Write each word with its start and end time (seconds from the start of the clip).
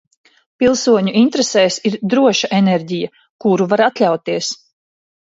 Pilsoņu 0.61 1.11
interesēs 1.19 1.75
ir 1.89 1.97
droša 2.13 2.49
enerģija, 2.59 3.11
kuru 3.45 3.67
var 3.75 3.83
atļauties. 3.89 4.49